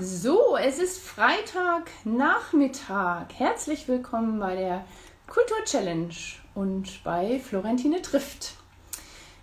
[0.00, 3.36] So, es ist Freitagnachmittag.
[3.36, 4.84] Herzlich willkommen bei der
[5.26, 6.14] Kultur Challenge
[6.54, 8.54] und bei Florentine trifft.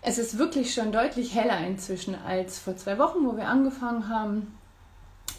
[0.02, 4.58] Es ist wirklich schon deutlich heller inzwischen als vor zwei Wochen, wo wir angefangen haben,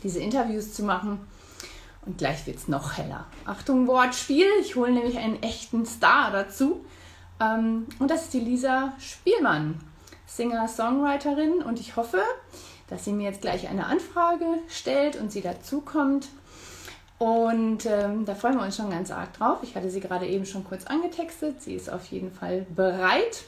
[0.03, 1.27] diese Interviews zu machen.
[2.05, 3.25] Und gleich wird es noch heller.
[3.47, 4.45] Achtung, Wortspiel.
[4.61, 6.85] Ich hole nämlich einen echten Star dazu.
[7.41, 9.81] Ähm, und das ist die Lisa Spielmann,
[10.27, 11.63] Singer-Songwriterin.
[11.63, 12.21] Und ich hoffe,
[12.89, 16.29] dass sie mir jetzt gleich eine Anfrage stellt und sie dazukommt.
[17.19, 19.59] Und ähm, da freuen wir uns schon ganz arg drauf.
[19.63, 21.63] Ich hatte sie gerade eben schon kurz angetextet.
[21.63, 23.45] Sie ist auf jeden Fall bereit.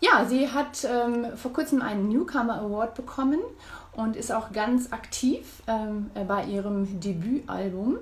[0.00, 3.40] Ja, sie hat ähm, vor kurzem einen Newcomer Award bekommen
[3.92, 7.98] und ist auch ganz aktiv ähm, bei ihrem Debütalbum.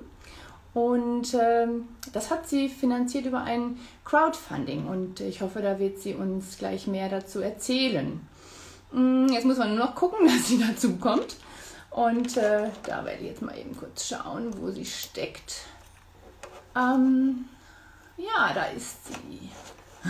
[0.73, 6.15] Und ähm, das hat sie finanziert über ein Crowdfunding und ich hoffe, da wird sie
[6.15, 8.19] uns gleich mehr dazu erzählen.
[8.93, 11.35] Mm, jetzt muss man nur noch gucken, dass sie dazu kommt.
[11.89, 15.65] Und äh, da werde ich jetzt mal eben kurz schauen, wo sie steckt.
[16.75, 17.45] Ähm,
[18.17, 19.49] ja, da ist sie.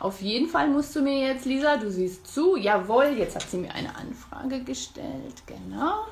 [0.00, 2.56] Auf jeden Fall musst du mir jetzt, Lisa, du siehst zu.
[2.56, 5.42] Jawohl, jetzt hat sie mir eine Anfrage gestellt.
[5.46, 6.06] Genau.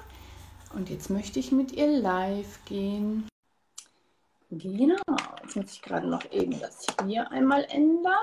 [0.74, 3.28] Und jetzt möchte ich mit ihr live gehen.
[4.50, 4.96] Genau.
[5.42, 8.14] Jetzt muss ich gerade noch eben das hier einmal ändern.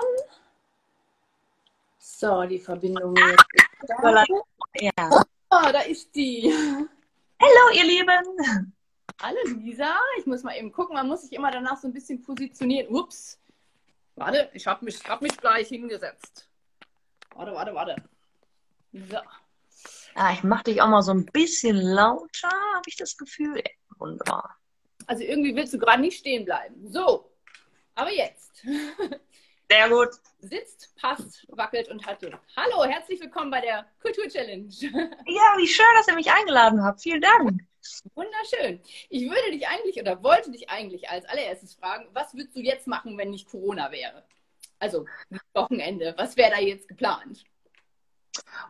[2.06, 3.44] So, die Verbindung jetzt.
[4.74, 5.10] Ja.
[5.48, 6.52] Oh, da ist die.
[7.40, 8.74] Hallo, ihr Lieben.
[9.22, 9.96] Hallo, Lisa.
[10.18, 10.96] Ich muss mal eben gucken.
[10.96, 12.94] Man muss sich immer danach so ein bisschen positionieren.
[12.94, 13.40] Ups.
[14.16, 16.46] Warte, ich habe mich, hab mich gleich hingesetzt.
[17.36, 17.96] Warte, warte, warte.
[18.92, 19.16] So.
[20.14, 23.62] Ah, ich mache dich auch mal so ein bisschen lauter, habe ich das Gefühl.
[23.96, 24.58] Wunderbar.
[25.06, 26.86] Also irgendwie willst du gerade nicht stehen bleiben.
[26.86, 27.30] So,
[27.94, 28.62] aber jetzt.
[29.74, 30.10] Sehr gut.
[30.38, 32.38] Sitzt, passt, wackelt und hat Luft.
[32.56, 34.68] Hallo, herzlich willkommen bei der Kultur Challenge.
[35.26, 37.02] Ja, wie schön, dass ihr mich eingeladen habt.
[37.02, 37.60] Vielen Dank.
[38.14, 38.80] Wunderschön.
[39.08, 42.86] Ich würde dich eigentlich oder wollte dich eigentlich als allererstes fragen, was würdest du jetzt
[42.86, 44.22] machen, wenn nicht Corona wäre?
[44.78, 45.06] Also
[45.54, 47.42] Wochenende, was wäre da jetzt geplant?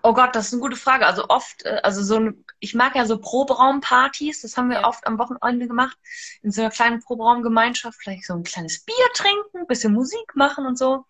[0.02, 1.06] Oh Gott, das ist eine gute Frage.
[1.06, 4.86] Also oft, äh, also so ein, ich mag ja so Proberaumpartys, das haben wir ja.
[4.86, 5.96] oft am Wochenende gemacht,
[6.42, 10.66] in so einer kleinen Proberaumgemeinschaft, vielleicht so ein kleines Bier trinken, ein bisschen Musik machen
[10.66, 11.06] und so.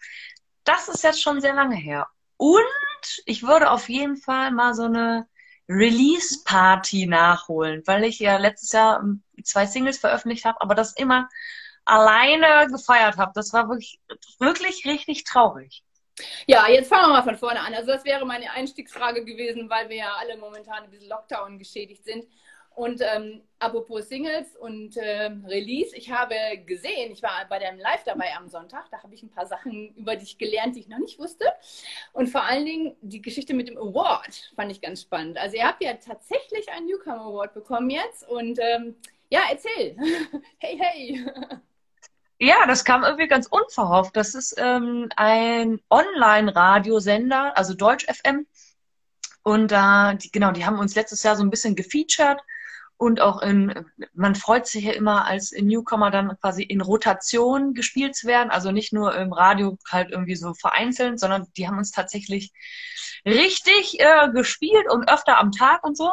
[0.64, 2.06] Das ist jetzt schon sehr lange her.
[2.36, 5.28] Und ich würde auf jeden Fall mal so eine
[5.68, 11.28] Release-Party nachholen, weil ich ja letztes Jahr ähm, zwei Singles veröffentlicht habe, aber das immer
[11.84, 13.32] alleine gefeiert habe.
[13.34, 14.00] Das war wirklich,
[14.38, 15.82] wirklich richtig traurig.
[16.46, 17.74] Ja, jetzt fangen wir mal von vorne an.
[17.74, 22.04] Also das wäre meine Einstiegsfrage gewesen, weil wir ja alle momentan ein bisschen Lockdown geschädigt
[22.04, 22.26] sind.
[22.74, 26.34] Und ähm, apropos Singles und äh, Release, ich habe
[26.66, 29.94] gesehen, ich war bei deinem Live dabei am Sonntag, da habe ich ein paar Sachen
[29.94, 31.44] über dich gelernt, die ich noch nicht wusste.
[32.12, 35.38] Und vor allen Dingen die Geschichte mit dem Award fand ich ganz spannend.
[35.38, 38.96] Also ihr habt ja tatsächlich einen Newcomer Award bekommen jetzt und ähm,
[39.30, 39.96] ja, erzähl.
[40.58, 41.60] hey, hey.
[42.38, 44.16] Ja, das kam irgendwie ganz unverhofft.
[44.16, 48.46] Das ist ähm, ein Online-Radiosender, also Deutsch FM.
[49.42, 52.40] Und da, äh, genau, die haben uns letztes Jahr so ein bisschen gefeatured
[52.96, 58.14] und auch in, man freut sich ja immer als Newcomer dann quasi in Rotation gespielt
[58.14, 61.90] zu werden, also nicht nur im Radio halt irgendwie so vereinzelt, sondern die haben uns
[61.90, 62.52] tatsächlich
[63.26, 66.12] richtig äh, gespielt und öfter am Tag und so.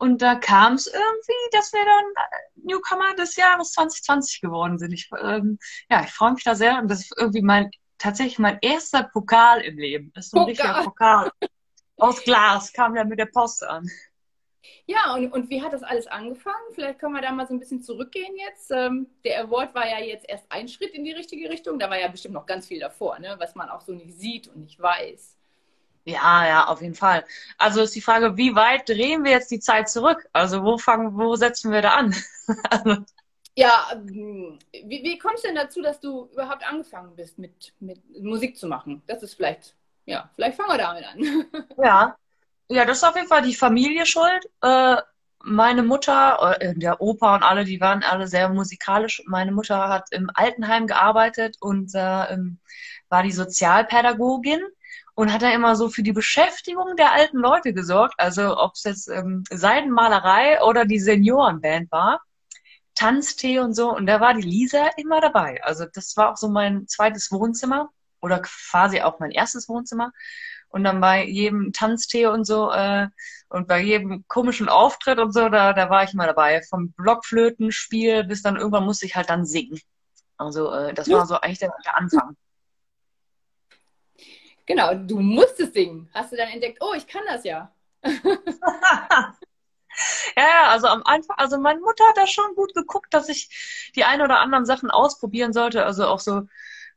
[0.00, 4.92] Und da kam es irgendwie, dass wir dann äh, Newcomer des Jahres 2020 geworden sind.
[4.92, 5.58] Ich, ähm,
[5.90, 6.78] ja, ich freue mich da sehr.
[6.78, 10.10] Und das ist irgendwie mein, tatsächlich mein erster Pokal im Leben.
[10.14, 10.66] Das ist so ein Pokal.
[10.66, 11.30] richtiger Pokal.
[11.98, 13.86] Aus Glas kam der mit der Post an.
[14.86, 16.56] Ja, und, und wie hat das alles angefangen?
[16.72, 18.70] Vielleicht können wir da mal so ein bisschen zurückgehen jetzt.
[18.70, 21.78] Ähm, der Award war ja jetzt erst ein Schritt in die richtige Richtung.
[21.78, 23.36] Da war ja bestimmt noch ganz viel davor, ne?
[23.38, 25.36] was man auch so nicht sieht und nicht weiß.
[26.04, 27.24] Ja, ja, auf jeden Fall.
[27.58, 30.26] Also ist die Frage, wie weit drehen wir jetzt die Zeit zurück?
[30.32, 32.14] Also wo fangen, wo setzen wir da an?
[33.54, 38.00] ja, ähm, wie, wie kommst du denn dazu, dass du überhaupt angefangen bist mit, mit
[38.22, 39.02] Musik zu machen?
[39.06, 39.74] Das ist vielleicht,
[40.06, 41.64] ja, vielleicht fangen wir damit an.
[41.84, 42.16] ja,
[42.68, 44.46] ja, das ist auf jeden Fall die Familie schuld.
[44.62, 44.96] Äh,
[45.42, 49.22] meine Mutter, äh, der Opa und alle, die waren alle sehr musikalisch.
[49.26, 52.36] Meine Mutter hat im Altenheim gearbeitet und äh,
[53.08, 54.60] war die Sozialpädagogin
[55.20, 58.14] und hat da immer so für die Beschäftigung der alten Leute gesorgt.
[58.16, 62.22] Also ob es jetzt ähm, Seidenmalerei oder die Seniorenband war,
[62.94, 63.94] Tanztee und so.
[63.94, 65.62] Und da war die Lisa immer dabei.
[65.62, 67.90] Also das war auch so mein zweites Wohnzimmer
[68.22, 70.10] oder quasi auch mein erstes Wohnzimmer.
[70.70, 73.08] Und dann bei jedem Tanztee und so äh,
[73.50, 76.62] und bei jedem komischen Auftritt und so, da, da war ich immer dabei.
[76.62, 79.78] Vom Blockflötenspiel bis dann irgendwann musste ich halt dann singen.
[80.38, 82.36] Also äh, das war so eigentlich der, der Anfang.
[84.70, 86.08] Genau, du musstest singen.
[86.14, 87.74] Hast du dann entdeckt, oh, ich kann das ja.
[90.36, 94.04] ja, also am Anfang, also meine Mutter hat da schon gut geguckt, dass ich die
[94.04, 95.84] ein oder anderen Sachen ausprobieren sollte.
[95.84, 96.42] Also auch so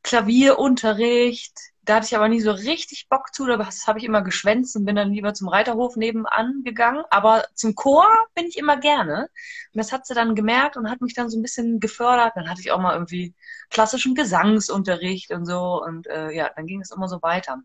[0.04, 1.58] Klavierunterricht.
[1.84, 4.84] Da hatte ich aber nie so richtig Bock zu, das habe ich immer geschwänzt und
[4.86, 7.04] bin dann lieber zum Reiterhof nebenan gegangen.
[7.10, 9.28] Aber zum Chor bin ich immer gerne.
[9.72, 12.32] Und das hat sie dann gemerkt und hat mich dann so ein bisschen gefördert.
[12.36, 13.34] Dann hatte ich auch mal irgendwie
[13.70, 15.82] klassischen Gesangsunterricht und so.
[15.82, 17.58] Und äh, ja, dann ging es immer so weiter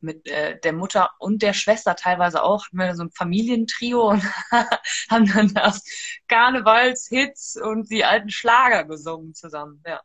[0.00, 4.24] mit äh, der Mutter und der Schwester teilweise auch, hatten wir so ein Familientrio und
[5.10, 5.84] haben dann das
[6.28, 10.00] Karnevalshits und die alten Schlager gesungen zusammen, ja.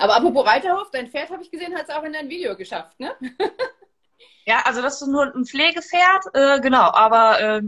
[0.00, 2.98] Aber apropos Reiterhof, dein Pferd, habe ich gesehen, hat es auch in dein Video geschafft,
[2.98, 3.14] ne?
[4.46, 7.62] ja, also das ist nur ein Pflegepferd, äh, genau, aber äh,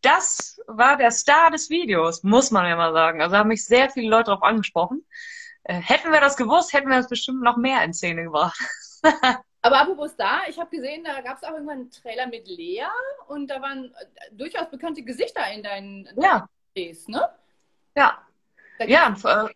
[0.00, 3.22] das war der Star des Videos, muss man ja mal sagen.
[3.22, 5.06] Also haben mich sehr viele Leute darauf angesprochen.
[5.62, 8.58] Äh, hätten wir das gewusst, hätten wir das bestimmt noch mehr in Szene gebracht.
[9.62, 12.86] Aber apropos da, ich habe gesehen, da gab es auch irgendwann einen Trailer mit Lea
[13.28, 16.48] und da waren äh, durchaus bekannte Gesichter in deinen ja.
[17.06, 17.28] Ne?
[17.96, 18.22] Ja.
[18.80, 19.48] Ja, äh,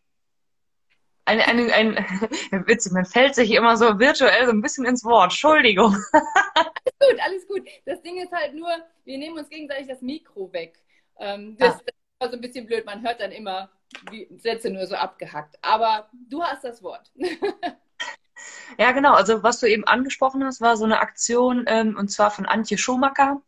[1.24, 1.96] eine, eine, ein,
[2.66, 5.32] Witz, man fällt sich immer so virtuell so ein bisschen ins Wort.
[5.32, 5.96] Entschuldigung.
[6.52, 7.68] alles gut, alles gut.
[7.84, 8.70] Das Ding ist halt nur,
[9.04, 10.78] wir nehmen uns gegenseitig das Mikro weg.
[11.18, 11.80] Ähm, das, ja.
[11.86, 13.70] das war so ein bisschen blöd, man hört dann immer
[14.10, 15.56] die Sätze nur so abgehackt.
[15.62, 17.10] Aber du hast das Wort.
[18.78, 19.12] Ja, genau.
[19.14, 22.78] Also was du eben angesprochen hast, war so eine Aktion ähm, und zwar von Antje
[22.78, 23.40] Schumacher.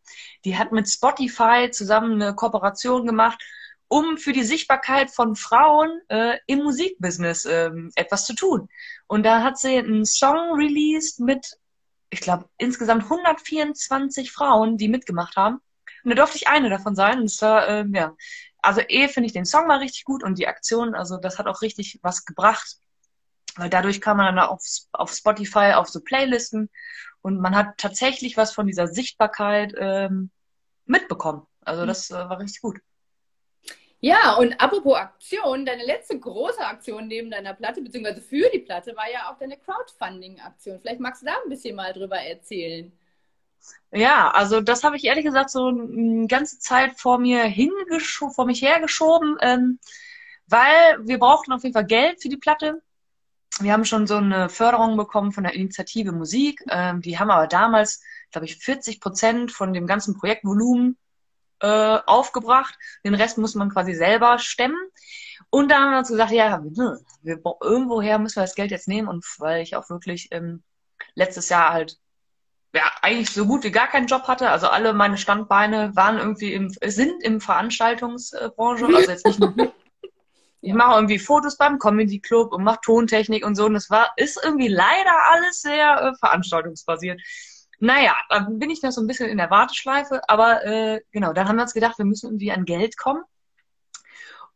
[0.45, 3.43] Die hat mit Spotify zusammen eine Kooperation gemacht,
[3.87, 8.67] um für die Sichtbarkeit von Frauen äh, im Musikbusiness ähm, etwas zu tun.
[9.07, 11.57] Und da hat sie einen Song released mit,
[12.09, 15.59] ich glaube, insgesamt 124 Frauen, die mitgemacht haben.
[16.03, 17.19] Und da durfte ich eine davon sein.
[17.21, 18.15] Und zwar, ähm, ja,
[18.61, 21.47] also eh finde ich den Song mal richtig gut und die Aktion, also das hat
[21.47, 22.77] auch richtig was gebracht.
[23.55, 24.61] Weil dadurch kann man dann auf,
[24.91, 26.69] auf Spotify auf so Playlisten
[27.21, 30.29] und man hat tatsächlich was von dieser Sichtbarkeit ähm,
[30.85, 31.43] mitbekommen.
[31.61, 31.87] Also mhm.
[31.87, 32.79] das äh, war richtig gut.
[34.01, 38.95] Ja, und apropos Aktion, deine letzte große Aktion neben deiner Platte, beziehungsweise für die Platte,
[38.95, 40.79] war ja auch deine Crowdfunding-Aktion.
[40.79, 42.91] Vielleicht magst du da ein bisschen mal drüber erzählen.
[43.91, 48.45] Ja, also das habe ich ehrlich gesagt so eine ganze Zeit vor mir hingeschoben, vor
[48.45, 49.79] mich hergeschoben, ähm,
[50.45, 52.81] weil wir brauchten auf jeden Fall Geld für die Platte
[53.59, 56.61] wir haben schon so eine Förderung bekommen von der Initiative Musik.
[56.69, 58.01] Ähm, die haben aber damals,
[58.31, 60.97] glaube ich, 40 Prozent von dem ganzen Projektvolumen
[61.59, 62.77] äh, aufgebracht.
[63.03, 64.77] Den Rest muss man quasi selber stemmen.
[65.49, 69.07] Und da haben wir uns gesagt, ja, wir, irgendwoher müssen wir das Geld jetzt nehmen.
[69.07, 70.63] Und weil ich auch wirklich ähm,
[71.13, 71.97] letztes Jahr halt
[72.73, 74.49] ja, eigentlich so gut wie gar keinen Job hatte.
[74.49, 79.53] Also alle meine Standbeine waren irgendwie im, sind im Veranstaltungsbranche, also jetzt nicht nur
[80.65, 83.65] ich mache irgendwie Fotos beim Comedy Club und mache Tontechnik und so.
[83.65, 87.21] Und das war, ist irgendwie leider alles sehr äh, veranstaltungsbasiert.
[87.79, 88.15] Naja,
[88.49, 91.63] bin ich noch so ein bisschen in der Warteschleife, aber äh, genau, dann haben wir
[91.63, 93.23] uns gedacht, wir müssen irgendwie an Geld kommen.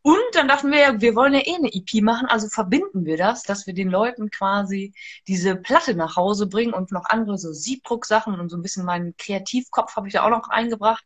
[0.02, 3.42] Und dann dachten wir, wir wollen ja eh eine EP machen, also verbinden wir das,
[3.42, 4.94] dass wir den Leuten quasi
[5.28, 9.14] diese Platte nach Hause bringen und noch andere so Siebdrucksachen und so ein bisschen meinen
[9.18, 11.04] Kreativkopf habe ich da auch noch eingebracht.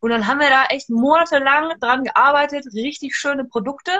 [0.00, 3.92] Und dann haben wir da echt monatelang dran gearbeitet, richtig schöne Produkte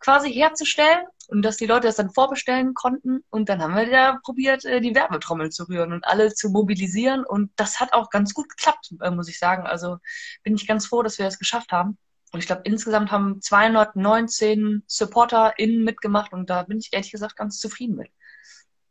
[0.00, 3.24] quasi herzustellen und dass die Leute das dann vorbestellen konnten.
[3.30, 7.24] Und dann haben wir da probiert, äh, die Werbetrommel zu rühren und alle zu mobilisieren.
[7.24, 9.66] Und das hat auch ganz gut geklappt, äh, muss ich sagen.
[9.66, 9.98] Also
[10.42, 11.98] bin ich ganz froh, dass wir das geschafft haben.
[12.32, 17.58] Und ich glaube, insgesamt haben 219 SupporterInnen mitgemacht und da bin ich ehrlich gesagt ganz
[17.60, 18.08] zufrieden mit.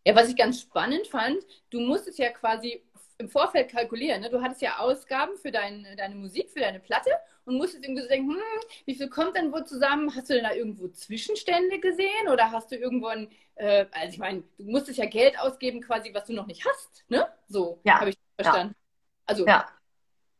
[0.05, 1.37] Ja, was ich ganz spannend fand,
[1.69, 2.83] du musstest ja quasi
[3.17, 4.21] im Vorfeld kalkulieren.
[4.21, 4.29] Ne?
[4.29, 7.11] Du hattest ja Ausgaben für dein, deine Musik, für deine Platte
[7.45, 8.41] und musstest irgendwie so denken, hm,
[8.85, 10.13] wie viel kommt denn wohl zusammen?
[10.15, 14.17] Hast du denn da irgendwo Zwischenstände gesehen oder hast du irgendwo ein, äh, also ich
[14.17, 17.27] meine, du musstest ja Geld ausgeben quasi, was du noch nicht hast, ne?
[17.47, 17.99] So ja.
[17.99, 18.75] habe ich verstanden.
[18.75, 18.85] Ja.
[19.27, 19.67] Also ja.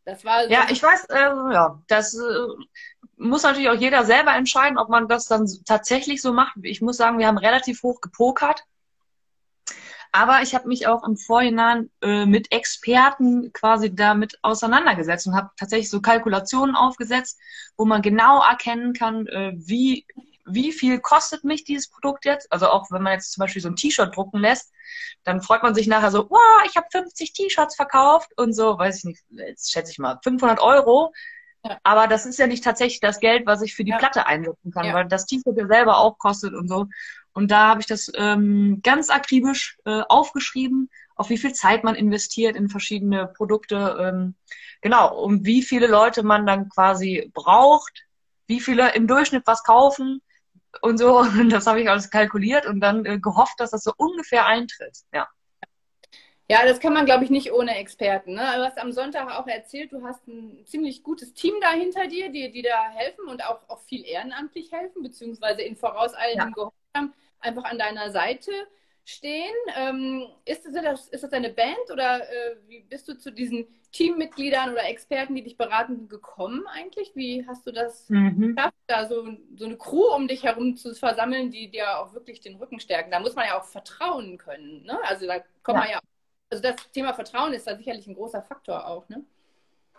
[0.06, 2.48] Das war ja, ich weiß, äh, ja, das äh,
[3.18, 6.56] muss natürlich auch jeder selber entscheiden, ob man das dann tatsächlich so macht.
[6.62, 8.64] Ich muss sagen, wir haben relativ hoch gepokert.
[10.12, 15.50] Aber ich habe mich auch im Vorhinein äh, mit Experten quasi damit auseinandergesetzt und habe
[15.58, 17.38] tatsächlich so Kalkulationen aufgesetzt,
[17.76, 20.06] wo man genau erkennen kann, äh, wie,
[20.46, 22.52] wie viel kostet mich dieses Produkt jetzt.
[22.52, 24.72] Also auch wenn man jetzt zum Beispiel so ein T-Shirt drucken lässt,
[25.24, 29.00] dann freut man sich nachher so, wow, ich habe 50 T-Shirts verkauft und so, weiß
[29.00, 31.14] ich nicht, jetzt schätze ich mal, 500 Euro.
[31.64, 31.80] Ja.
[31.84, 33.98] Aber das ist ja nicht tatsächlich das Geld, was ich für die ja.
[33.98, 34.94] Platte einsetzen kann, ja.
[34.94, 36.88] weil das T-Shirt ja selber auch kostet und so.
[37.34, 41.96] Und da habe ich das ähm, ganz akribisch äh, aufgeschrieben, auf wie viel Zeit man
[41.96, 44.36] investiert in verschiedene Produkte, ähm,
[44.82, 48.06] genau, und wie viele Leute man dann quasi braucht,
[48.48, 50.22] wie viele im Durchschnitt was kaufen
[50.82, 51.20] und so.
[51.40, 54.98] Und das habe ich alles kalkuliert und dann äh, gehofft, dass das so ungefähr eintritt.
[55.14, 55.28] Ja.
[56.48, 58.36] Ja, das kann man, glaube ich, nicht ohne Experten.
[58.36, 58.42] Ne?
[58.56, 62.30] Du hast am Sonntag auch erzählt, du hast ein ziemlich gutes Team da hinter dir,
[62.30, 66.54] die, die da helfen und auch, auch viel ehrenamtlich helfen, beziehungsweise in vorauseilendem ja.
[66.54, 68.52] Gehorsam einfach an deiner Seite
[69.06, 69.54] stehen.
[69.78, 74.72] Ähm, ist, das, ist das deine Band oder äh, wie bist du zu diesen Teammitgliedern
[74.72, 77.12] oder Experten, die dich beraten, gekommen eigentlich?
[77.16, 78.56] Wie hast du das mhm.
[78.56, 82.42] geschafft, da so, so eine Crew um dich herum zu versammeln, die dir auch wirklich
[82.42, 83.12] den Rücken stärken?
[83.12, 84.84] Da muss man ja auch vertrauen können.
[84.84, 85.00] Ne?
[85.04, 85.84] Also da kommt ja.
[85.84, 86.00] man ja,
[86.50, 89.08] also das Thema Vertrauen ist da sicherlich ein großer Faktor auch.
[89.08, 89.24] Ne?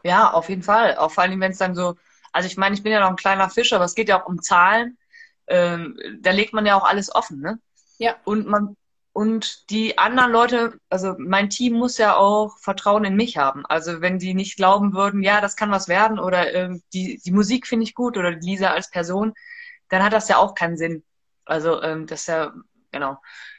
[0.02, 0.96] Ja, auf jeden Fall.
[0.96, 1.94] Auch vor allem, wenn es dann so,
[2.32, 4.26] also ich meine, ich bin ja noch ein kleiner Fisch, aber es geht ja auch
[4.26, 4.98] um Zahlen.
[5.46, 7.60] Ähm, da legt man ja auch alles offen, ne?
[7.98, 8.16] Ja.
[8.24, 8.76] Und man
[9.16, 13.64] und die anderen Leute, also mein Team muss ja auch Vertrauen in mich haben.
[13.64, 17.30] Also wenn die nicht glauben würden, ja, das kann was werden oder äh, die, die
[17.30, 19.32] Musik finde ich gut oder Lisa als Person,
[19.88, 21.02] dann hat das ja auch keinen Sinn.
[21.46, 22.52] Also ähm, das ist ja,
[22.92, 23.16] genau.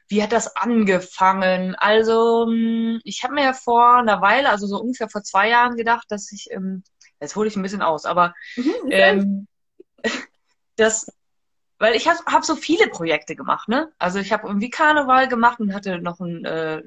[0.08, 1.74] Wie hat das angefangen?
[1.74, 5.76] Also hm, ich habe mir ja vor einer Weile, also so ungefähr vor zwei Jahren
[5.76, 6.84] gedacht, dass ich, ähm,
[7.20, 9.48] jetzt hole ich ein bisschen aus, aber mhm, ähm,
[10.76, 11.08] dass
[11.79, 13.91] weil ich habe hab so viele Projekte gemacht, ne?
[14.00, 16.81] Also ich habe irgendwie Karneval gemacht und hatte noch ein, äh,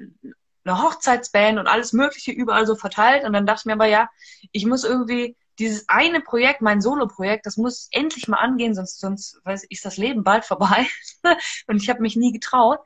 [0.63, 3.23] eine Hochzeitsband und alles Mögliche überall so verteilt.
[3.23, 4.09] Und dann dachte ich mir aber, ja,
[4.51, 9.39] ich muss irgendwie dieses eine Projekt, mein Solo-Projekt, das muss endlich mal angehen, sonst, sonst
[9.43, 10.87] weiß ich, ist das Leben bald vorbei.
[11.67, 12.79] und ich habe mich nie getraut.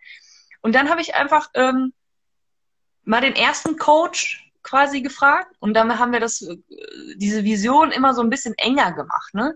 [0.61, 1.93] Und dann habe ich einfach ähm,
[3.03, 6.57] mal den ersten Coach quasi gefragt und dann haben wir das, äh,
[7.15, 9.55] diese Vision immer so ein bisschen enger gemacht, ne?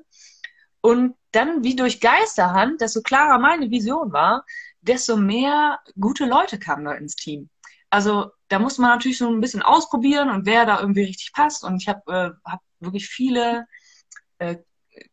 [0.82, 4.46] Und dann wie durch Geisterhand, desto klarer meine Vision war,
[4.82, 7.50] desto mehr gute Leute kamen da ins Team.
[7.90, 11.64] Also da muss man natürlich so ein bisschen ausprobieren und wer da irgendwie richtig passt.
[11.64, 12.02] Und ich habe
[12.46, 13.68] äh, hab wirklich viele
[14.40, 14.58] äh,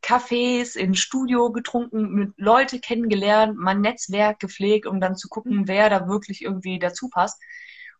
[0.02, 5.90] Cafés in Studio getrunken, mit Leute kennengelernt, mein Netzwerk gepflegt, um dann zu gucken, wer
[5.90, 7.40] da wirklich irgendwie dazu passt.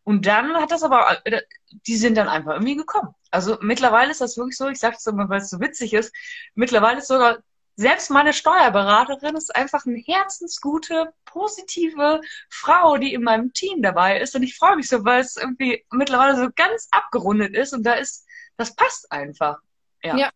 [0.03, 1.43] Und dann hat das aber, äh,
[1.87, 3.15] die sind dann einfach irgendwie gekommen.
[3.31, 6.15] Also mittlerweile ist das wirklich so, ich sage es immer, weil es so witzig ist,
[6.55, 7.39] mittlerweile ist sogar
[7.77, 14.35] selbst meine Steuerberaterin ist einfach eine herzensgute, positive Frau, die in meinem Team dabei ist.
[14.35, 17.93] Und ich freue mich so, weil es irgendwie mittlerweile so ganz abgerundet ist und da
[17.93, 19.59] ist, das passt einfach.
[20.03, 20.17] Ja.
[20.17, 20.31] ja.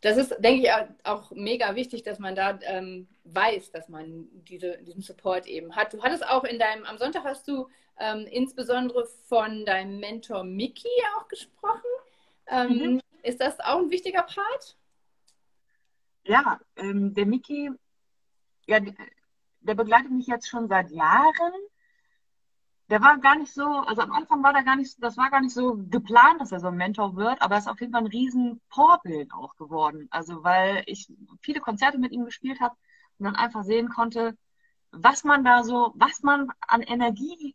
[0.00, 0.70] Das ist, denke ich,
[1.04, 5.92] auch mega wichtig, dass man da ähm, weiß, dass man diese, diesen Support eben hat.
[5.92, 10.88] Du hattest auch in deinem, am Sonntag hast du ähm, insbesondere von deinem Mentor Mickey
[11.16, 11.90] auch gesprochen.
[12.48, 13.00] Ähm, mhm.
[13.22, 14.76] Ist das auch ein wichtiger Part?
[16.28, 17.70] Ja, ähm, der Miki,
[18.66, 21.52] ja, der begleitet mich jetzt schon seit Jahren.
[22.90, 25.40] Der war gar nicht so, also am Anfang war der gar nicht, das war gar
[25.40, 28.02] nicht so geplant, dass er so ein Mentor wird, aber er ist auf jeden Fall
[28.02, 30.08] ein riesen Vorbild auch geworden.
[30.10, 31.10] Also weil ich
[31.42, 32.76] viele Konzerte mit ihm gespielt habe
[33.18, 34.36] und dann einfach sehen konnte,
[34.90, 37.54] was man da so, was man an Energie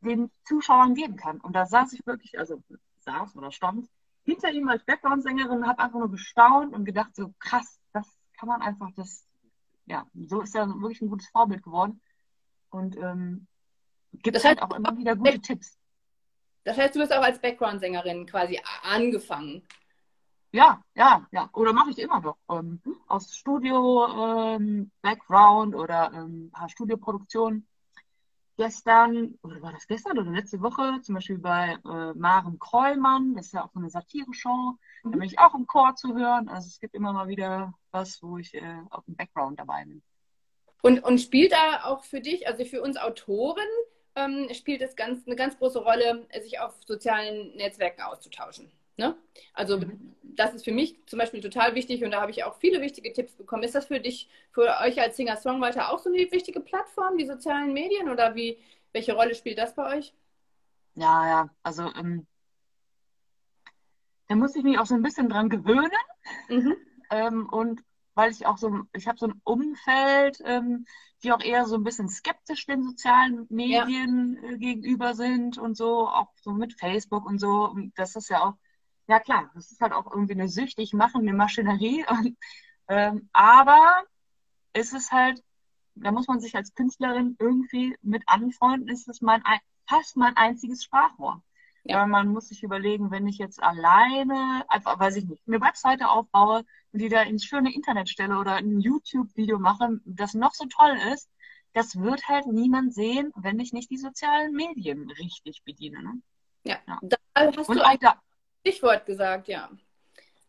[0.00, 1.40] den Zuschauern geben kann.
[1.40, 2.62] Und da saß ich wirklich, also
[3.00, 3.88] saß oder stand
[4.24, 8.06] hinter ihm als Background-Sängerin und habe einfach nur gestaunt und gedacht, so krass, das
[8.38, 9.26] kann man einfach, das,
[9.86, 12.00] ja, so ist er wirklich ein gutes Vorbild geworden.
[12.70, 13.46] Und ähm,
[14.12, 15.76] gibt das heißt, halt auch immer wieder gute Tipps.
[16.64, 19.66] Das heißt, du bist auch als Background-Sängerin quasi angefangen.
[20.52, 21.48] Ja, ja, ja.
[21.54, 22.36] Oder mache ich immer noch.
[22.50, 27.66] Ähm, aus Studio, ähm, Background oder ähm, ein paar Studioproduktionen
[28.56, 33.46] gestern, oder war das gestern oder letzte Woche, zum Beispiel bei äh, Maren Krollmann, das
[33.46, 35.12] ist ja auch so eine Satire-Show, mhm.
[35.12, 36.48] da bin ich auch im Chor zu hören.
[36.48, 40.02] Also es gibt immer mal wieder was, wo ich äh, auf dem Background dabei bin.
[40.82, 43.68] Und, und spielt da auch für dich, also für uns Autoren,
[44.16, 48.70] ähm, spielt es ganz, eine ganz große Rolle, sich auf sozialen Netzwerken auszutauschen?
[48.96, 49.16] Ne?
[49.54, 50.14] Also mhm.
[50.36, 53.12] Das ist für mich zum Beispiel total wichtig und da habe ich auch viele wichtige
[53.12, 53.62] Tipps bekommen.
[53.62, 57.72] Ist das für dich, für euch als Singer-Songwriter auch so eine wichtige Plattform, die sozialen
[57.72, 58.58] Medien oder wie,
[58.92, 60.14] welche Rolle spielt das bei euch?
[60.94, 62.26] Ja, ja, also ähm,
[64.28, 65.90] da muss ich mich auch so ein bisschen dran gewöhnen
[66.48, 66.76] mhm.
[67.10, 67.82] ähm, und
[68.14, 70.84] weil ich auch so, ich habe so ein Umfeld, ähm,
[71.22, 74.50] die auch eher so ein bisschen skeptisch den sozialen Medien ja.
[74.50, 77.68] äh, gegenüber sind und so, auch so mit Facebook und so.
[77.70, 78.54] Und das ist ja auch
[79.08, 82.04] ja klar, das ist halt auch irgendwie eine süchtig machende Maschinerie.
[82.08, 82.36] Und,
[82.88, 84.04] ähm, aber
[84.72, 85.42] es ist halt,
[85.94, 89.42] da muss man sich als Künstlerin irgendwie mit anfreunden, ist es mein,
[89.86, 91.42] fast mein einziges Sprachrohr.
[91.84, 91.98] Ja.
[91.98, 96.08] Aber man muss sich überlegen, wenn ich jetzt alleine, einfach, weiß ich nicht, eine Webseite
[96.08, 100.66] aufbaue und die da ins schöne Internet stelle oder ein YouTube-Video mache, das noch so
[100.66, 101.28] toll ist,
[101.72, 106.02] das wird halt niemand sehen, wenn ich nicht die sozialen Medien richtig bediene.
[106.02, 106.22] Ne?
[106.64, 106.98] Ja, ja.
[107.02, 108.20] da hast und du auch da,
[108.62, 109.70] Stichwort gesagt, ja.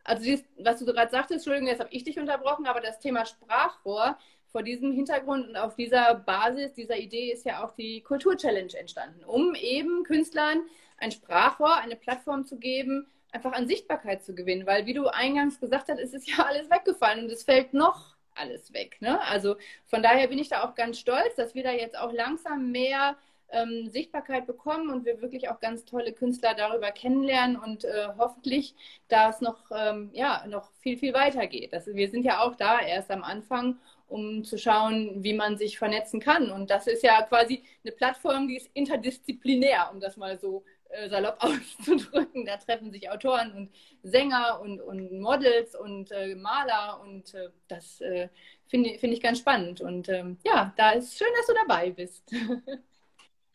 [0.03, 3.25] Also, dieses, was du gerade sagtest, Entschuldigung, jetzt habe ich dich unterbrochen, aber das Thema
[3.25, 4.17] Sprachrohr
[4.51, 9.24] vor diesem Hintergrund und auf dieser Basis, dieser Idee ist ja auch die Kultur-Challenge entstanden,
[9.24, 10.62] um eben Künstlern
[10.98, 14.67] ein Sprachrohr, eine Plattform zu geben, einfach an Sichtbarkeit zu gewinnen.
[14.67, 18.15] Weil, wie du eingangs gesagt hast, ist es ja alles weggefallen und es fällt noch
[18.36, 18.98] alles weg.
[19.00, 19.20] Ne?
[19.22, 19.55] Also
[19.86, 23.17] von daher bin ich da auch ganz stolz, dass wir da jetzt auch langsam mehr
[23.53, 28.75] ähm, Sichtbarkeit bekommen und wir wirklich auch ganz tolle Künstler darüber kennenlernen und äh, hoffentlich,
[29.07, 31.74] da es noch, ähm, ja, noch viel, viel weiter geht.
[31.74, 35.77] Also wir sind ja auch da erst am Anfang, um zu schauen, wie man sich
[35.77, 36.51] vernetzen kann.
[36.51, 41.10] Und das ist ja quasi eine Plattform, die ist interdisziplinär, um das mal so äh,
[41.10, 42.45] salopp auszudrücken.
[42.45, 43.72] Da treffen sich Autoren und
[44.03, 48.29] Sänger und, und Models und äh, Maler und äh, das äh,
[48.67, 49.81] finde find ich ganz spannend.
[49.81, 52.31] Und ähm, ja, da ist schön, dass du dabei bist.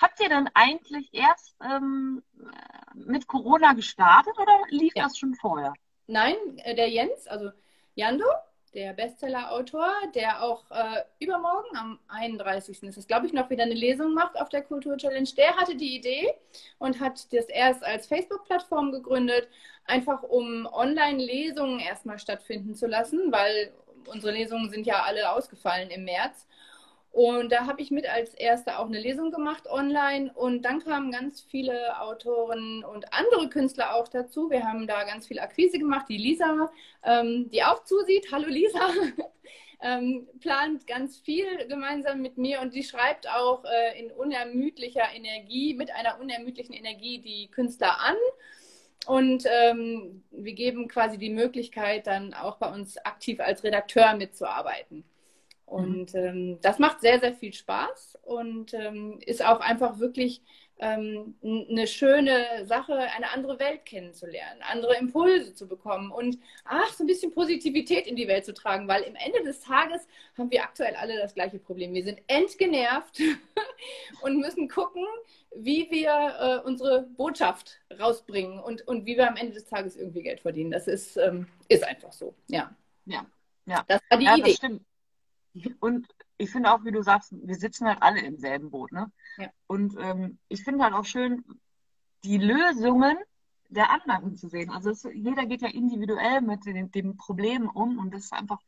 [0.00, 2.23] Habt ihr denn eigentlich erst ähm,
[2.95, 5.05] mit Corona gestartet oder lief ja.
[5.05, 5.73] das schon vorher?
[6.07, 7.50] Nein, äh, der Jens, also
[7.95, 8.26] Jando,
[8.75, 12.83] der Bestseller-Autor, der auch äh, übermorgen am 31.
[12.83, 15.97] ist es, glaube ich, noch wieder eine Lesung macht auf der Kultur-Challenge, der hatte die
[15.97, 16.35] Idee
[16.78, 19.49] und hat das erst als Facebook-Plattform gegründet,
[19.85, 23.73] einfach um Online-Lesungen erstmal stattfinden zu lassen, weil
[24.07, 26.47] unsere Lesungen sind ja alle ausgefallen im März.
[27.11, 30.31] Und da habe ich mit als Erste auch eine Lesung gemacht online.
[30.35, 34.50] Und dann kamen ganz viele Autoren und andere Künstler auch dazu.
[34.50, 36.07] Wir haben da ganz viel Akquise gemacht.
[36.09, 36.71] Die Lisa,
[37.03, 38.81] ähm, die auch zusieht, hallo Lisa,
[39.83, 45.75] ähm, plant ganz viel gemeinsam mit mir und die schreibt auch äh, in unermüdlicher Energie,
[45.75, 48.17] mit einer unermüdlichen Energie die Künstler an.
[49.07, 55.05] Und ähm, wir geben quasi die Möglichkeit, dann auch bei uns aktiv als Redakteur mitzuarbeiten.
[55.70, 55.76] Mhm.
[55.76, 60.42] Und ähm, das macht sehr, sehr viel Spaß und ähm, ist auch einfach wirklich
[60.80, 67.04] ähm, eine schöne Sache, eine andere Welt kennenzulernen, andere Impulse zu bekommen und ach, so
[67.04, 70.06] ein bisschen Positivität in die Welt zu tragen, weil im Ende des Tages
[70.37, 71.94] haben wir aktuell alle das gleiche Problem.
[71.94, 73.20] Wir sind entgenervt
[74.22, 75.04] und müssen gucken,
[75.54, 80.22] wie wir äh, unsere Botschaft rausbringen und, und wie wir am Ende des Tages irgendwie
[80.22, 80.70] Geld verdienen.
[80.70, 82.75] Das ist, ähm, ist einfach so, ja.
[83.06, 83.26] Ja,
[83.66, 83.84] ja.
[83.88, 84.52] Das war die ja, Idee.
[84.52, 84.82] stimmt.
[85.80, 86.06] Und
[86.37, 88.92] ich finde auch, wie du sagst, wir sitzen halt alle im selben Boot.
[88.92, 89.11] Ne?
[89.38, 89.48] Ja.
[89.66, 91.44] Und ähm, ich finde halt auch schön,
[92.24, 93.16] die Lösungen
[93.68, 94.70] der anderen zu sehen.
[94.70, 98.61] Also es, jeder geht ja individuell mit den, dem Problem um und das ist einfach,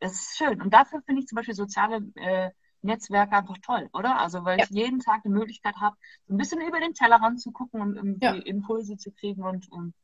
[0.00, 0.60] das ist schön.
[0.62, 2.50] Und dafür finde ich zum Beispiel soziale äh,
[2.82, 4.18] Netzwerke einfach toll, oder?
[4.18, 4.64] Also weil ja.
[4.64, 5.96] ich jeden Tag die Möglichkeit habe,
[6.26, 8.34] so ein bisschen über den Tellerrand zu gucken und irgendwie ja.
[8.34, 9.94] Impulse zu kriegen und, und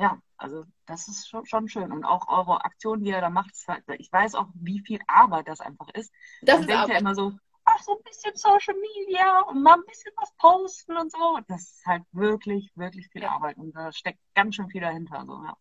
[0.00, 1.92] ja, also das ist schon, schon schön.
[1.92, 5.46] Und auch eure Aktion, die ihr da macht, halt, ich weiß auch, wie viel Arbeit
[5.46, 6.10] das einfach ist.
[6.40, 6.94] Das Man ist denkt Arbeit.
[6.94, 7.32] ja immer so,
[7.66, 11.38] ach, so ein bisschen Social Media und mal ein bisschen was posten und so.
[11.48, 13.30] Das ist halt wirklich, wirklich viel ja.
[13.30, 15.22] Arbeit und da steckt ganz schön viel dahinter.
[15.26, 15.56] So, ja.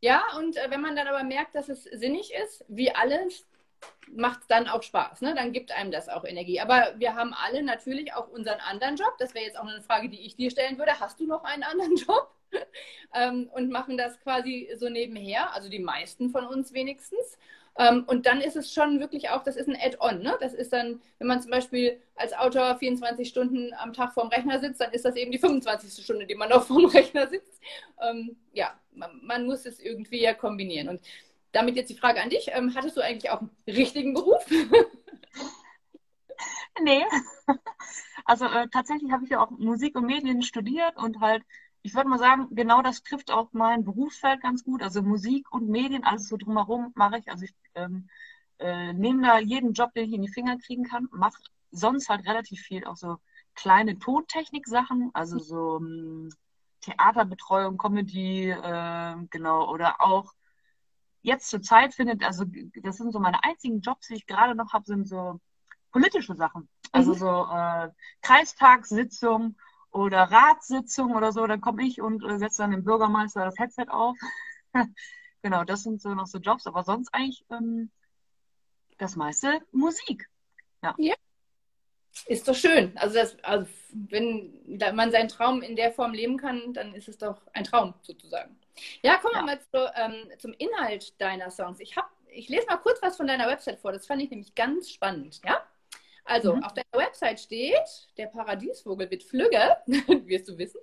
[0.00, 3.46] ja, und äh, wenn man dann aber merkt, dass es sinnig ist, wie alles,
[4.12, 5.22] macht es dann auch Spaß.
[5.22, 5.34] Ne?
[5.34, 6.60] Dann gibt einem das auch Energie.
[6.60, 9.14] Aber wir haben alle natürlich auch unseren anderen Job.
[9.18, 11.00] Das wäre jetzt auch eine Frage, die ich dir stellen würde.
[11.00, 12.30] Hast du noch einen anderen Job?
[13.20, 17.38] Ähm, und machen das quasi so nebenher, also die meisten von uns wenigstens.
[17.78, 20.22] Ähm, und dann ist es schon wirklich auch, das ist ein Add-on.
[20.22, 20.36] Ne?
[20.40, 24.58] Das ist dann, wenn man zum Beispiel als Autor 24 Stunden am Tag vorm Rechner
[24.58, 26.04] sitzt, dann ist das eben die 25.
[26.04, 27.60] Stunde, die man auch vorm Rechner sitzt.
[28.02, 30.88] Ähm, ja, man, man, muss es irgendwie ja kombinieren.
[30.88, 31.00] Und
[31.52, 34.44] damit jetzt die Frage an dich, ähm, hattest du eigentlich auch einen richtigen Beruf?
[36.82, 37.04] nee.
[38.26, 41.42] Also äh, tatsächlich habe ich ja auch Musik und Medien studiert und halt
[41.82, 44.82] ich würde mal sagen, genau das trifft auch mein Berufsfeld ganz gut.
[44.82, 47.30] Also Musik und Medien, alles so drumherum mache ich.
[47.30, 48.08] Also ich ähm,
[48.58, 51.40] äh, nehme da jeden Job, den ich in die Finger kriegen kann, mache
[51.70, 53.18] sonst halt relativ viel auch so
[53.54, 56.30] kleine Tontechnik-Sachen, also so ähm,
[56.82, 60.32] Theaterbetreuung, Comedy, äh, genau, oder auch
[61.22, 62.44] jetzt zur Zeit findet, also
[62.82, 65.40] das sind so meine einzigen Jobs, die ich gerade noch habe, sind so
[65.92, 66.68] politische Sachen.
[66.92, 67.18] Also mhm.
[67.18, 67.90] so äh,
[68.22, 69.56] Kreistagssitzungen
[69.92, 73.88] oder Ratssitzung oder so, dann komme ich und äh, setze dann dem Bürgermeister das Headset
[73.88, 74.16] auf.
[75.42, 77.90] genau, das sind so noch so Jobs, aber sonst eigentlich ähm,
[78.98, 80.28] das meiste Musik.
[80.82, 80.94] Ja.
[80.98, 81.14] ja.
[82.26, 82.96] Ist doch schön.
[82.96, 84.52] Also, das, also wenn
[84.94, 88.56] man seinen Traum in der Form leben kann, dann ist es doch ein Traum sozusagen.
[89.02, 89.46] Ja, kommen wir ja.
[89.46, 91.80] mal zu, ähm, zum Inhalt deiner Songs.
[91.80, 93.92] Ich, hab, ich lese mal kurz was von deiner Website vor.
[93.92, 95.40] Das fand ich nämlich ganz spannend.
[95.44, 95.60] Ja?
[96.30, 96.62] Also, mhm.
[96.62, 99.76] auf deiner Website steht, der Paradiesvogel wird flügge,
[100.26, 100.80] wirst du wissen.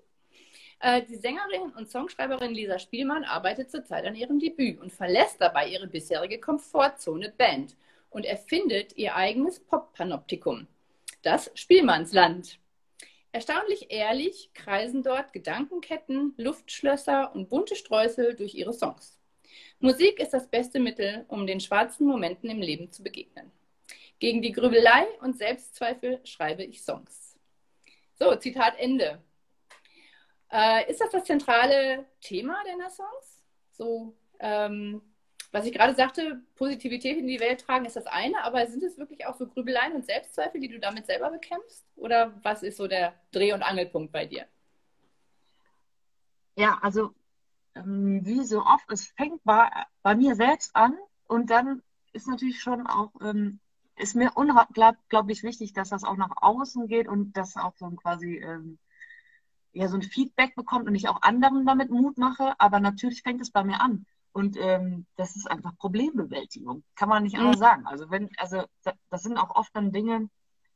[0.81, 5.69] Äh, die Sängerin und Songschreiberin Lisa Spielmann arbeitet zurzeit an ihrem Debüt und verlässt dabei
[5.69, 7.77] ihre bisherige Komfortzone Band
[8.10, 10.67] und erfindet ihr eigenes Pop-Panoptikum,
[11.21, 12.60] das Spielmannsland.
[13.31, 19.17] Erstaunlich ehrlich kreisen dort Gedankenketten, Luftschlösser und bunte Streusel durch ihre Songs.
[19.79, 23.49] Musik ist das beste Mittel, um den schwarzen Momenten im Leben zu begegnen.
[24.19, 27.38] Gegen die Grübelei und Selbstzweifel schreibe ich Songs.
[28.15, 29.21] So, Zitat Ende.
[30.51, 33.43] Äh, ist das das zentrale Thema deiner Songs?
[33.73, 35.01] So, ähm,
[35.51, 38.97] was ich gerade sagte, Positivität in die Welt tragen ist das eine, aber sind es
[38.97, 41.86] wirklich auch so Grübeleien und Selbstzweifel, die du damit selber bekämpfst?
[41.95, 44.45] Oder was ist so der Dreh- und Angelpunkt bei dir?
[46.56, 47.13] Ja, also
[47.75, 49.69] ähm, wie so oft, es fängt bei,
[50.01, 53.60] bei mir selbst an und dann ist natürlich schon auch, ähm,
[53.97, 57.95] ist mir unglaublich wichtig, dass das auch nach außen geht und dass auch so ein
[57.95, 58.77] quasi ähm,
[59.73, 62.53] ja, so ein Feedback bekommt und ich auch anderen damit Mut mache.
[62.60, 64.05] Aber natürlich fängt es bei mir an.
[64.31, 66.83] Und ähm, das ist einfach Problembewältigung.
[66.95, 67.41] Kann man nicht mhm.
[67.41, 67.86] anders sagen.
[67.88, 68.63] Also wenn, also
[69.10, 70.29] das sind auch oft dann Dinge,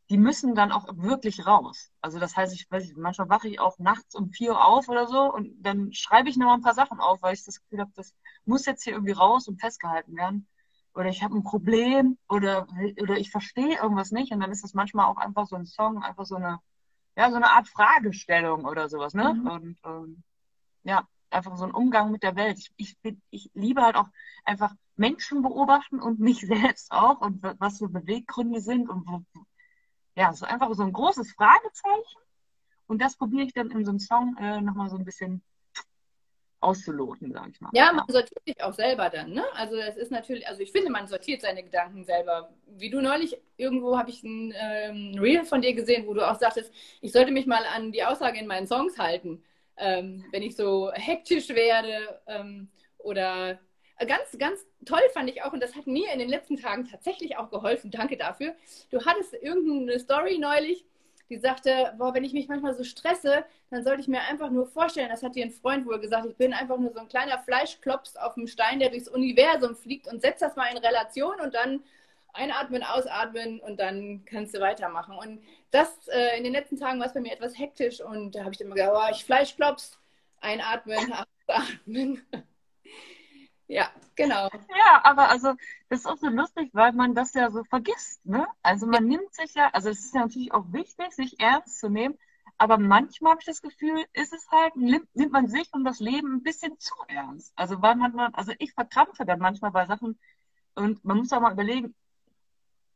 [0.09, 1.89] die müssen dann auch wirklich raus.
[2.01, 4.89] Also das heißt, ich weiß nicht, manchmal wache ich auch nachts um vier Uhr auf
[4.89, 7.61] oder so und dann schreibe ich noch mal ein paar Sachen auf, weil ich das
[7.61, 8.13] Gefühl habe, das
[8.45, 10.47] muss jetzt hier irgendwie raus und festgehalten werden.
[10.93, 12.67] Oder ich habe ein Problem oder,
[13.01, 16.03] oder ich verstehe irgendwas nicht und dann ist das manchmal auch einfach so ein Song,
[16.03, 16.59] einfach so eine,
[17.15, 19.33] ja, so eine Art Fragestellung oder sowas, ne?
[19.33, 19.47] Mhm.
[19.47, 20.23] Und ähm,
[20.83, 22.59] ja, einfach so ein Umgang mit der Welt.
[22.75, 24.07] Ich, ich, ich liebe halt auch
[24.43, 29.23] einfach Menschen beobachten und mich selbst auch und was so Beweggründe sind und wo,
[30.15, 32.19] ja, so einfach so ein großes Fragezeichen.
[32.87, 35.41] Und das probiere ich dann in so einem Song äh, nochmal so ein bisschen
[36.61, 37.71] auszuloten, sage ich mal.
[37.73, 39.43] Ja, man sortiert sich auch selber dann, ne?
[39.55, 42.53] Also das ist natürlich, also ich finde, man sortiert seine Gedanken selber.
[42.67, 46.39] Wie du neulich, irgendwo habe ich ein ähm, Reel von dir gesehen, wo du auch
[46.39, 46.71] sagtest,
[47.01, 49.43] ich sollte mich mal an die Aussage in meinen Songs halten,
[49.77, 52.69] ähm, wenn ich so hektisch werde ähm,
[52.99, 53.59] oder
[54.07, 57.37] ganz, ganz toll fand ich auch, und das hat mir in den letzten Tagen tatsächlich
[57.37, 58.55] auch geholfen, danke dafür.
[58.89, 60.85] Du hattest irgendeine Story neulich,
[61.31, 64.67] die sagte, boah, wenn ich mich manchmal so stresse, dann sollte ich mir einfach nur
[64.67, 67.39] vorstellen, das hat dir ein Freund wohl gesagt, ich bin einfach nur so ein kleiner
[67.39, 71.55] Fleischklops auf dem Stein, der durchs Universum fliegt und setz das mal in Relation und
[71.55, 71.81] dann
[72.33, 75.15] einatmen, ausatmen und dann kannst du weitermachen.
[75.15, 75.41] Und
[75.71, 78.53] das äh, in den letzten Tagen war es bei mir etwas hektisch und da habe
[78.53, 79.97] ich immer gedacht, oh, ich Fleischklops,
[80.41, 81.13] einatmen,
[81.47, 82.21] ausatmen.
[83.71, 84.49] Ja, genau.
[84.67, 85.53] Ja, aber also
[85.87, 88.45] das ist auch so lustig, weil man das ja so vergisst, ne?
[88.61, 91.87] Also man nimmt sich ja, also es ist ja natürlich auch wichtig, sich ernst zu
[91.87, 92.17] nehmen,
[92.57, 96.01] aber manchmal habe ich das Gefühl, ist es halt, nimmt, nimmt man sich und das
[96.01, 97.53] Leben ein bisschen zu ernst.
[97.55, 100.19] Also weil man, also ich verkrampfe dann manchmal bei Sachen
[100.75, 101.95] und man muss auch mal überlegen,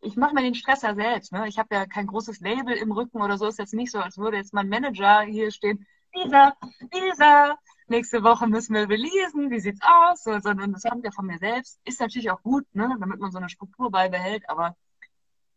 [0.01, 1.47] ich mache mir den Stress ja selbst, ne?
[1.47, 4.17] Ich habe ja kein großes Label im Rücken oder so, ist jetzt nicht so, als
[4.17, 6.53] würde jetzt mein Manager hier stehen, Lisa,
[6.91, 7.57] Lisa,
[7.89, 10.23] nächste Woche müssen wir releasen, wie sieht's aus?
[10.23, 11.79] So, sondern das kommt ja von mir selbst.
[11.85, 14.75] Ist natürlich auch gut, ne, damit man so eine Struktur beibehält, aber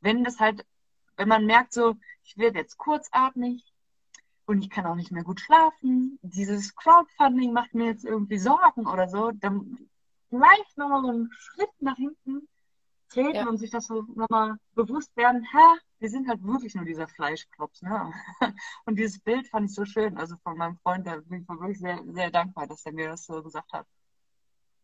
[0.01, 0.64] wenn das halt,
[1.17, 3.64] wenn man merkt so, ich werde jetzt kurzatmig
[4.47, 8.87] und ich kann auch nicht mehr gut schlafen, dieses Crowdfunding macht mir jetzt irgendwie Sorgen
[8.87, 9.88] oder so, dann
[10.29, 12.49] vielleicht nochmal so einen Schritt nach hinten
[13.09, 13.49] treten ja.
[13.49, 17.83] und sich das so nochmal bewusst werden, hä, wir sind halt wirklich nur dieser Fleischklops.
[17.83, 18.13] Ne?
[18.85, 20.17] Und dieses Bild fand ich so schön.
[20.17, 23.27] Also von meinem Freund, da bin ich wirklich sehr, sehr dankbar, dass er mir das
[23.27, 23.87] so gesagt hat.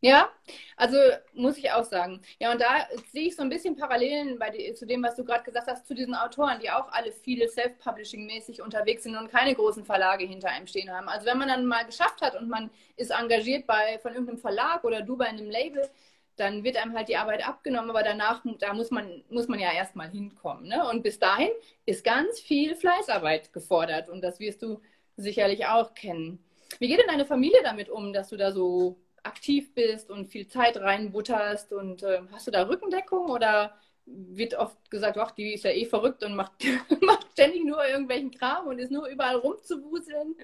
[0.04, 0.28] Ja,
[0.76, 0.98] also
[1.32, 2.20] muss ich auch sagen.
[2.38, 5.44] Ja, und da sehe ich so ein bisschen Parallelen die, zu dem, was du gerade
[5.44, 9.86] gesagt hast, zu diesen Autoren, die auch alle viele Self-Publishing-mäßig unterwegs sind und keine großen
[9.86, 11.08] Verlage hinter einem stehen haben.
[11.08, 14.84] Also wenn man dann mal geschafft hat und man ist engagiert bei von irgendeinem Verlag
[14.84, 15.88] oder du bei einem Label,
[16.36, 19.72] dann wird einem halt die Arbeit abgenommen, aber danach, da muss man, muss man ja
[19.72, 20.66] erstmal hinkommen.
[20.66, 20.88] Ne?
[20.88, 21.50] Und bis dahin
[21.86, 24.80] ist ganz viel Fleißarbeit gefordert und das wirst du
[25.16, 26.44] sicherlich auch kennen.
[26.78, 30.48] Wie geht denn deine Familie damit um, dass du da so aktiv bist und viel
[30.48, 33.74] Zeit reinbutterst und äh, hast du da Rückendeckung oder
[34.06, 36.52] wird oft gesagt, ach, die ist ja eh verrückt und macht,
[37.00, 40.34] macht ständig nur irgendwelchen Kram und ist nur überall rumzuwuseln?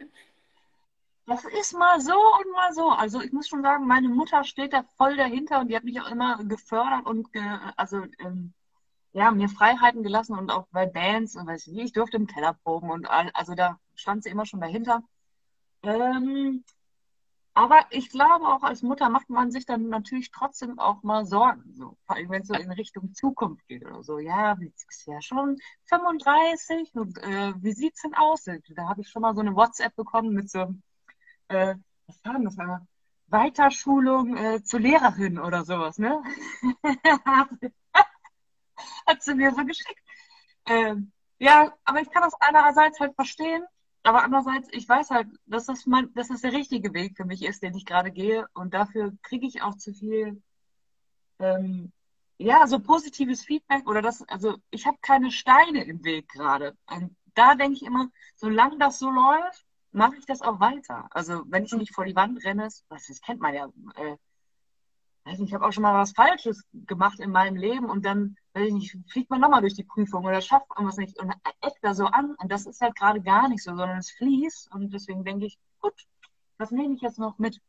[1.31, 2.89] Das ist mal so und mal so.
[2.91, 6.01] Also ich muss schon sagen, meine Mutter steht da voll dahinter und die hat mich
[6.01, 7.41] auch immer gefördert und ge,
[7.77, 8.53] also ähm,
[9.13, 12.27] ja, mir Freiheiten gelassen und auch bei Bands und weiß ich nicht, ich durfte im
[12.27, 15.05] Keller proben und all, also da stand sie immer schon dahinter.
[15.85, 16.65] Ähm,
[17.55, 21.75] aber ich glaube, auch als Mutter macht man sich dann natürlich trotzdem auch mal Sorgen.
[21.77, 21.97] So.
[22.07, 24.19] Vor allem, wenn es so in Richtung Zukunft geht oder so.
[24.19, 28.45] Ja, du bist ja schon 35 und äh, wie sieht's denn aus?
[28.45, 30.83] Da habe ich schon mal so eine WhatsApp bekommen mit so einem
[31.51, 31.75] äh,
[32.07, 32.87] was war denn das einmal?
[33.27, 36.23] Weiterschulung äh, zur Lehrerin oder sowas, ne?
[39.07, 40.03] Hat sie mir so geschickt.
[40.67, 43.65] Ähm, ja, aber ich kann das einerseits halt verstehen,
[44.03, 47.45] aber andererseits, ich weiß halt, dass das, mein, dass das der richtige Weg für mich
[47.45, 48.47] ist, den ich gerade gehe.
[48.55, 50.43] Und dafür kriege ich auch zu viel,
[51.39, 51.93] ähm,
[52.39, 56.77] ja, so positives Feedback oder das, also ich habe keine Steine im Weg gerade.
[57.35, 61.09] Da denke ich immer, solange das so läuft, mache ich das auch weiter.
[61.11, 64.17] Also wenn ich nicht vor die Wand renne, was das kennt man ja, äh,
[65.27, 68.69] nicht, ich habe auch schon mal was Falsches gemacht in meinem Leben und dann, weiß
[68.69, 71.95] ich nicht, fliegt man nochmal durch die Prüfung oder schafft irgendwas nicht und eckt da
[71.95, 72.35] so an.
[72.37, 74.73] Und das ist halt gerade gar nicht so, sondern es fließt.
[74.73, 75.95] Und deswegen denke ich, gut,
[76.59, 77.61] was nehme ich jetzt noch mit?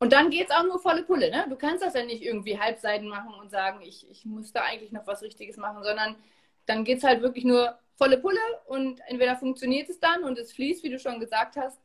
[0.00, 1.46] Und dann geht es auch nur volle Pulle, ne?
[1.48, 4.92] Du kannst das ja nicht irgendwie Halbseiten machen und sagen, ich, ich muss da eigentlich
[4.92, 6.16] noch was Richtiges machen, sondern
[6.68, 10.52] dann geht es halt wirklich nur volle Pulle und entweder funktioniert es dann und es
[10.52, 11.80] fließt, wie du schon gesagt hast,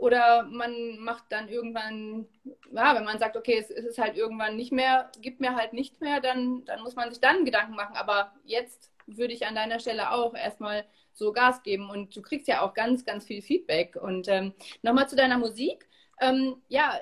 [0.00, 2.26] oder man macht dann irgendwann,
[2.72, 6.00] ja, wenn man sagt, okay, es, ist halt irgendwann nicht mehr, gibt mir halt nicht
[6.00, 7.96] mehr, dann, dann muss man sich dann Gedanken machen.
[7.96, 12.48] Aber jetzt würde ich an deiner Stelle auch erstmal so Gas geben und du kriegst
[12.48, 13.96] ja auch ganz, ganz viel Feedback.
[14.00, 15.86] Und ähm, nochmal zu deiner Musik.
[16.18, 16.98] Ähm, ja,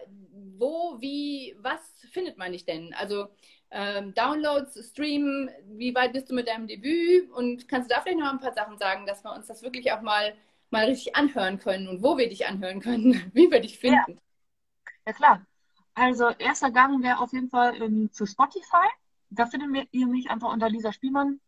[0.59, 2.95] wo, wie, was findet man dich denn?
[2.95, 3.29] Also
[3.71, 7.31] ähm, Downloads, Streamen, wie weit bist du mit deinem Debüt?
[7.31, 9.93] Und kannst du da vielleicht noch ein paar Sachen sagen, dass wir uns das wirklich
[9.93, 10.35] auch mal
[10.71, 14.13] mal richtig anhören können und wo wir dich anhören können, wie wir dich finden.
[14.13, 15.47] Ja, ja klar.
[15.95, 18.87] Also erster Gang wäre auf jeden Fall ähm, zu Spotify.
[19.31, 21.41] Da findet ihr mich einfach unter Lisa Spielmann.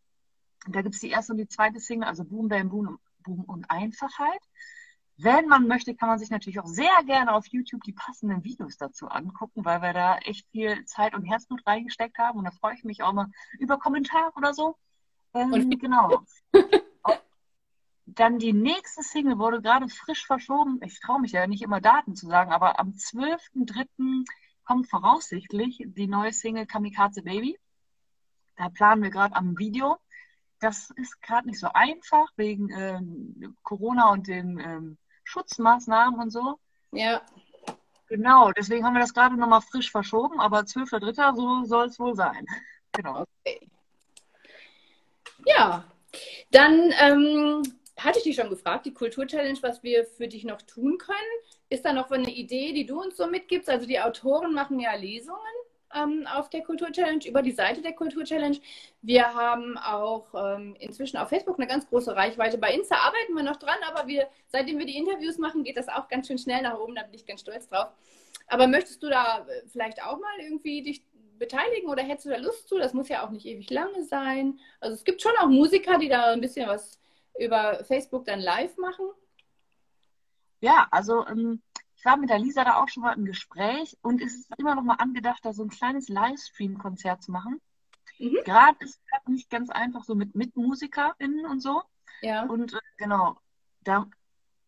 [0.67, 3.65] Da gibt es die erste und die zweite Single, also Boom, Bam, Boom, Boom und
[3.69, 4.41] Einfachheit.
[5.23, 8.77] Wenn man möchte, kann man sich natürlich auch sehr gerne auf YouTube die passenden Videos
[8.77, 12.39] dazu angucken, weil wir da echt viel Zeit und Herzblut reingesteckt haben.
[12.39, 13.27] Und da freue ich mich auch mal
[13.59, 14.77] über Kommentare oder so.
[15.35, 16.23] Ähm, und genau.
[18.07, 20.79] Dann die nächste Single wurde gerade frisch verschoben.
[20.83, 24.25] Ich traue mich ja nicht immer Daten zu sagen, aber am 12.03.
[24.65, 27.59] kommt voraussichtlich die neue Single Kamikaze Baby.
[28.55, 29.97] Da planen wir gerade am Video.
[30.59, 34.97] Das ist gerade nicht so einfach wegen ähm, Corona und den ähm,
[35.31, 36.59] Schutzmaßnahmen und so.
[36.91, 37.21] Ja.
[38.07, 41.35] Genau, deswegen haben wir das gerade nochmal frisch verschoben, aber 12.03.
[41.35, 42.45] so soll es wohl sein.
[42.93, 43.25] Genau.
[43.45, 43.69] Okay.
[45.45, 45.85] Ja,
[46.51, 47.63] dann ähm,
[47.97, 51.17] hatte ich dich schon gefragt, die Kultur-Challenge, was wir für dich noch tun können.
[51.69, 53.69] Ist da noch eine Idee, die du uns so mitgibst?
[53.69, 55.39] Also die Autoren machen ja Lesungen
[55.95, 58.57] ähm, auf der Kultur-Challenge, über die Seite der Kultur-Challenge.
[59.01, 62.57] Wir haben auch ähm, inzwischen auf Facebook eine ganz große Reichweite.
[62.57, 65.87] Bei Insta arbeiten wir noch dran, aber wir, seitdem wir die Interviews machen, geht das
[65.87, 66.95] auch ganz schön schnell nach oben.
[66.95, 67.87] Da bin ich ganz stolz drauf.
[68.47, 71.03] Aber möchtest du da äh, vielleicht auch mal irgendwie dich
[71.37, 72.77] beteiligen oder hättest du da Lust zu?
[72.77, 74.59] Das muss ja auch nicht ewig lange sein.
[74.79, 77.01] Also es gibt schon auch Musiker, die da ein bisschen was
[77.39, 79.05] über Facebook dann live machen?
[80.59, 81.61] Ja, also ähm,
[82.01, 84.73] ich war mit der Lisa da auch schon mal im Gespräch und es ist immer
[84.73, 87.61] noch mal angedacht, da so ein kleines Livestream-Konzert zu machen.
[88.17, 88.39] Mhm.
[88.43, 91.83] Gerade ist es nicht ganz einfach so mit, mit MusikerInnen und so.
[92.23, 92.45] Ja.
[92.45, 93.37] Und äh, genau,
[93.83, 94.07] da,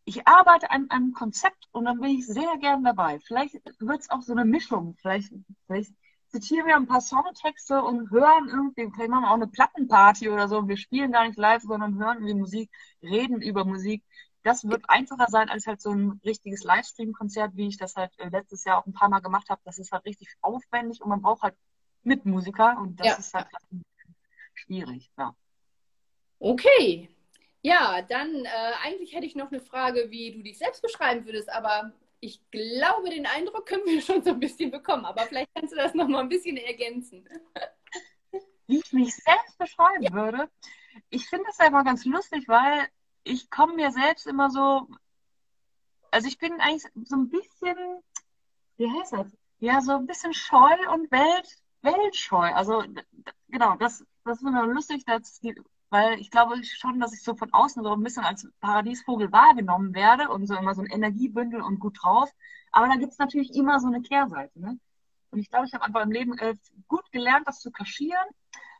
[0.05, 3.19] ich arbeite an einem Konzept und dann bin ich sehr gern dabei.
[3.25, 4.95] Vielleicht wird es auch so eine Mischung.
[5.01, 5.33] Vielleicht,
[5.65, 5.91] vielleicht
[6.27, 10.47] zitieren wir ein paar Songtexte und hören irgendwie, vielleicht machen wir auch eine Plattenparty oder
[10.47, 10.67] so.
[10.67, 12.69] Wir spielen gar nicht live, sondern hören irgendwie Musik,
[13.01, 14.03] reden über Musik.
[14.43, 18.29] Das wird einfacher sein als halt so ein richtiges Livestream-Konzert, wie ich das halt äh,
[18.29, 19.61] letztes Jahr auch ein paar Mal gemacht habe.
[19.63, 21.55] Das ist halt richtig aufwendig und man braucht halt
[22.03, 23.15] Mitmusiker und das ja.
[23.15, 23.47] ist halt
[24.53, 25.09] schwierig.
[25.17, 25.35] Ja.
[26.39, 27.09] Okay.
[27.61, 31.49] Ja, dann äh, eigentlich hätte ich noch eine Frage, wie du dich selbst beschreiben würdest,
[31.49, 35.71] aber ich glaube, den Eindruck können wir schon so ein bisschen bekommen, aber vielleicht kannst
[35.71, 37.27] du das noch mal ein bisschen ergänzen.
[38.67, 40.11] Wie ich mich selbst beschreiben ja.
[40.11, 40.49] würde?
[41.09, 42.87] Ich finde das ja immer ganz lustig, weil
[43.23, 44.87] ich komme mir selbst immer so,
[46.11, 47.77] also ich bin eigentlich so ein bisschen,
[48.77, 49.27] wie heißt das?
[49.59, 51.47] Ja, so ein bisschen scheu und Welt,
[51.81, 52.53] weltscheu.
[52.53, 52.83] Also
[53.47, 55.55] genau, das, das ist immer lustig, dass die
[55.93, 59.93] weil ich glaube schon, dass ich so von außen so ein bisschen als Paradiesvogel wahrgenommen
[59.93, 62.31] werde und so immer so ein Energiebündel und gut drauf.
[62.71, 64.59] Aber da gibt es natürlich immer so eine Kehrseite.
[64.59, 64.79] Ne?
[65.29, 66.55] Und ich glaube, ich habe einfach im Leben äh,
[66.87, 68.25] gut gelernt, das zu kaschieren,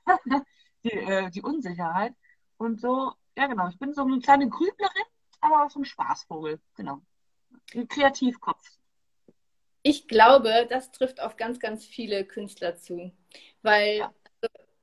[0.84, 2.16] die, äh, die Unsicherheit.
[2.58, 5.06] Und so, ja genau, ich bin so eine kleine Grüblerin,
[5.42, 7.02] aber auch so ein Spaßvogel, genau.
[7.74, 8.64] Ein Kreativkopf.
[9.82, 13.12] Ich glaube, das trifft auf ganz, ganz viele Künstler zu.
[13.62, 14.14] Weil ja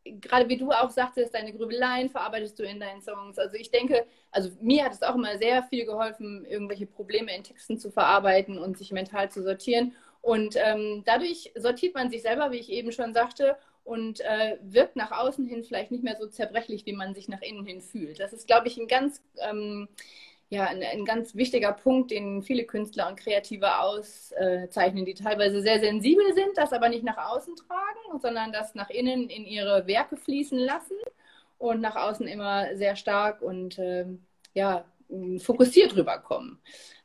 [0.05, 3.39] gerade wie du auch sagtest, deine Grübeleien verarbeitest du in deinen Songs.
[3.39, 7.45] Also ich denke, also mir hat es auch immer sehr viel geholfen, irgendwelche Probleme in
[7.45, 9.95] Texten zu verarbeiten und sich mental zu sortieren.
[10.23, 14.97] Und ähm, dadurch sortiert man sich selber, wie ich eben schon sagte, und äh, wirkt
[14.97, 18.21] nach außen hin vielleicht nicht mehr so zerbrechlich, wie man sich nach innen hin fühlt.
[18.21, 19.89] Das ist, glaube ich, ein ganz ähm,
[20.51, 25.79] ja, ein, ein, ganz wichtiger Punkt, den viele Künstler und Kreative auszeichnen, die teilweise sehr
[25.79, 30.17] sensibel sind, das aber nicht nach außen tragen, sondern das nach innen in ihre Werke
[30.17, 30.97] fließen lassen
[31.59, 34.07] und nach außen immer sehr stark und äh,
[34.53, 34.85] ja,
[35.39, 36.59] fokussiert rüberkommen.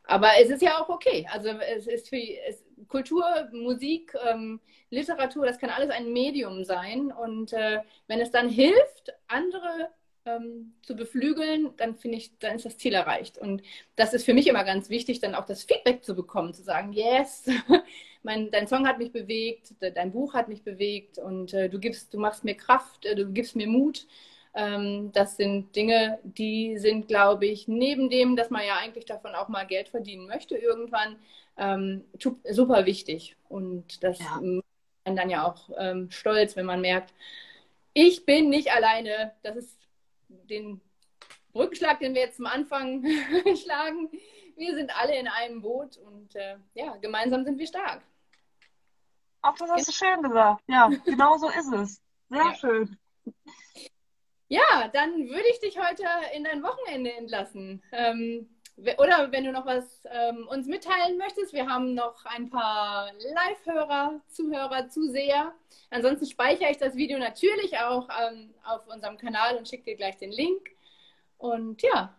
[0.05, 1.27] Aber es ist ja auch okay.
[1.31, 7.11] Also es ist für es, Kultur, Musik, ähm, Literatur, das kann alles ein Medium sein.
[7.11, 9.89] Und äh, wenn es dann hilft, andere
[10.25, 13.37] ähm, zu beflügeln, dann finde ich, dann ist das Ziel erreicht.
[13.37, 13.61] Und
[13.95, 16.93] das ist für mich immer ganz wichtig, dann auch das Feedback zu bekommen, zu sagen,
[16.93, 17.45] yes,
[18.23, 22.13] mein, dein Song hat mich bewegt, dein Buch hat mich bewegt und äh, du gibst,
[22.13, 24.07] du machst mir Kraft, äh, du gibst mir Mut.
[24.55, 29.35] Ähm, das sind Dinge, die sind, glaube ich, neben dem, dass man ja eigentlich davon
[29.35, 31.17] auch mal Geld verdienen möchte irgendwann,
[31.57, 32.05] ähm,
[32.49, 33.35] super wichtig.
[33.49, 34.39] Und das ja.
[34.41, 34.65] macht
[35.05, 37.13] man dann ja auch ähm, stolz, wenn man merkt,
[37.93, 39.33] ich bin nicht alleine.
[39.43, 39.77] Das ist
[40.27, 40.79] den
[41.51, 43.03] Brückenschlag, den wir jetzt zum Anfang
[43.61, 44.09] schlagen.
[44.55, 48.01] Wir sind alle in einem Boot und äh, ja, gemeinsam sind wir stark.
[49.41, 50.63] Ach, das hast du schön gesagt.
[50.67, 52.01] Ja, genau so ist es.
[52.29, 52.55] Sehr ja.
[52.55, 52.97] schön.
[54.47, 56.03] Ja, dann würde ich dich heute
[56.35, 57.81] in dein Wochenende entlassen.
[57.91, 63.09] Ähm, oder wenn du noch was ähm, uns mitteilen möchtest, wir haben noch ein paar
[63.13, 65.53] Live-Hörer, Zuhörer, Zuseher.
[65.89, 70.17] Ansonsten speichere ich das Video natürlich auch ähm, auf unserem Kanal und schicke dir gleich
[70.17, 70.69] den Link.
[71.37, 72.13] Und ja,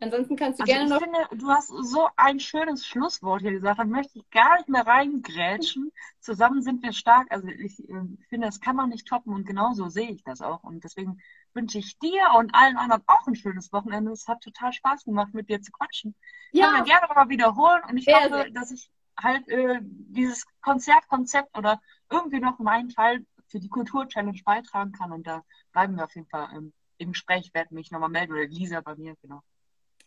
[0.00, 1.02] ansonsten kannst du also gerne ich noch.
[1.02, 4.86] Finde, du hast so ein schönes Schlusswort hier gesagt, da möchte ich gar nicht mehr
[4.86, 5.92] reingrätschen.
[6.20, 7.26] Zusammen sind wir stark.
[7.30, 7.94] Also ich äh,
[8.30, 10.64] finde, das kann man nicht toppen und genauso sehe ich das auch.
[10.64, 11.20] Und deswegen
[11.54, 14.12] wünsche ich dir und allen anderen auch ein schönes Wochenende.
[14.12, 16.14] Es hat total Spaß gemacht, mit dir zu quatschen.
[16.52, 16.66] Ja.
[16.66, 21.56] Können wir gerne mal wiederholen und ich sehr, hoffe, dass ich halt äh, dieses Konzertkonzept
[21.56, 21.80] oder
[22.10, 26.28] irgendwie noch meinen Teil für die Kultur-Challenge beitragen kann und da bleiben wir auf jeden
[26.28, 27.46] Fall ähm, im Gespräch.
[27.46, 29.42] Ich werde mich nochmal melden oder Lisa bei mir, genau.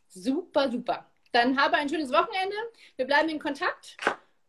[0.08, 1.10] Super, super.
[1.32, 2.56] Dann habe ein schönes Wochenende.
[2.98, 3.98] Wir bleiben in Kontakt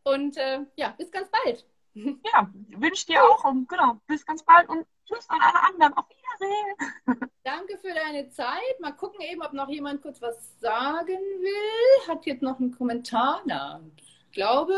[0.03, 1.65] und äh, ja, bis ganz bald.
[2.33, 5.93] Ja, wünsche dir auch und genau, bis ganz bald und tschüss an alle anderen.
[5.95, 7.31] Auf Wiedersehen.
[7.45, 8.81] Danke für deine Zeit.
[8.81, 12.09] Mal gucken eben, ob noch jemand kurz was sagen will.
[12.09, 13.43] Hat jetzt noch einen Kommentar?
[13.45, 14.75] Na, ich glaube,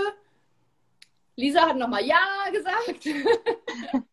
[1.36, 3.06] Lisa hat nochmal Ja gesagt.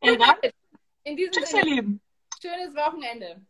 [0.00, 0.36] Egal.
[1.04, 2.00] In diesem Tschüss, Sinne, ihr Lieben.
[2.40, 3.40] Schönes Wochenende.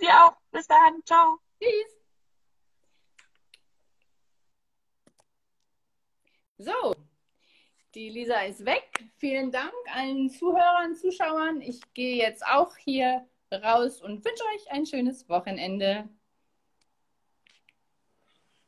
[0.00, 0.36] Dir auch.
[0.50, 1.02] Bis dann.
[1.04, 1.38] Ciao.
[1.60, 1.97] Tschüss.
[6.60, 6.92] So,
[7.94, 9.04] die Lisa ist weg.
[9.16, 11.60] Vielen Dank allen Zuhörern, Zuschauern.
[11.60, 16.08] Ich gehe jetzt auch hier raus und wünsche euch ein schönes Wochenende.